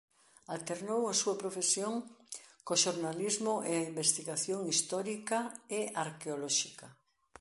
Alternou 0.55 1.01
a 1.07 1.13
súa 1.21 1.39
profesión 1.43 1.93
co 2.65 2.73
xornalismo 2.83 3.53
e 3.71 3.73
a 3.77 3.85
investigación 3.91 4.59
histórica 4.73 5.39
e 5.77 5.81
arqueolóxica. 6.05 6.87